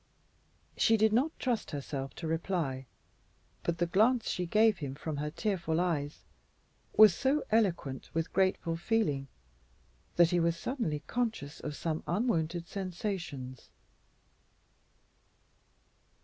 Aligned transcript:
She 0.77 0.97
did 0.97 1.13
not 1.13 1.37
trust 1.37 1.69
herself 1.69 2.15
to 2.15 2.25
reply, 2.27 2.87
but 3.61 3.77
the 3.77 3.85
glance 3.85 4.31
she 4.31 4.47
gave 4.47 4.79
him 4.79 4.95
from 4.95 5.17
her 5.17 5.29
tearful 5.29 5.79
eyes 5.79 6.23
was 6.97 7.13
so 7.13 7.43
eloquent 7.51 8.09
with 8.11 8.33
grateful 8.33 8.75
feeling 8.75 9.27
that 10.15 10.31
he 10.31 10.39
was 10.39 10.57
suddenly 10.57 11.03
conscious 11.05 11.59
of 11.59 11.75
some 11.75 12.01
unwonted 12.07 12.67
sensations. 12.67 13.69